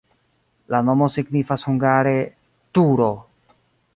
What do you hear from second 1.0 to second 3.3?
signifas hungare: turo.